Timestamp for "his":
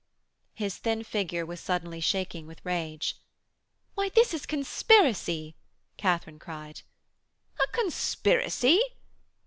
0.55-0.77